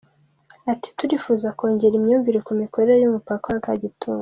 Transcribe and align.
Ati 0.71 0.89
“Turifuza 0.99 1.47
kongera 1.57 1.95
imyumvire 1.97 2.39
ku 2.47 2.51
mikorere 2.61 2.97
y’umupaka 2.99 3.45
wa 3.53 3.59
Kagitumba. 3.65 4.19